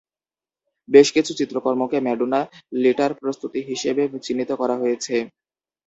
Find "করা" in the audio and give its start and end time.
4.61-4.75